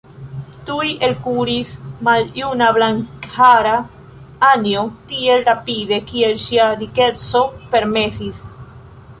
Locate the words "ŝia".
6.47-6.67